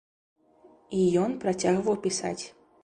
І 1.01 1.03
ён 1.25 1.37
працягваў 1.45 2.03
пісаць. 2.09 2.39